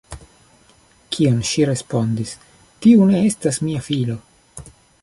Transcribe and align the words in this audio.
Kion 1.15 1.37
ŝi 1.49 1.67
respondis:"Tiu 1.71 3.07
ne 3.13 3.25
estas 3.31 3.65
mia 3.69 3.89
filo! 3.91 4.19